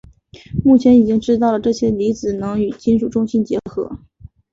[0.63, 3.99] 目前已经知道这些离子能与金属中心结合。